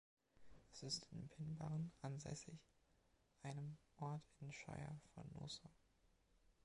Es 0.71 0.81
ist 0.81 1.05
in 1.11 1.27
Pinbarren 1.29 1.91
ansässig, 2.01 2.57
einem 3.43 3.77
Ort 3.97 4.23
im 4.39 4.51
Shire 4.51 4.97
von 5.13 5.29
Noosa. 5.35 5.69